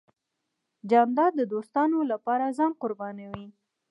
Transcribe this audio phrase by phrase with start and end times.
[0.89, 3.47] جانداد د دوستانو له پاره ځان قربانوي.